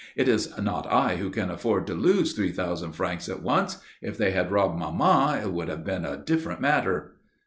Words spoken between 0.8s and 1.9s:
I who can afford